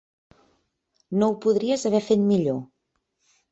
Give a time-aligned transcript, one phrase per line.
[1.19, 2.61] No ho podries haver fet millor.